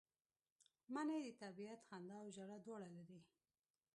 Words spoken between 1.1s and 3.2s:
د طبیعت خندا او ژړا دواړه لري